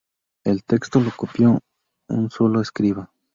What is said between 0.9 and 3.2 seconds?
lo copió un solo escriba.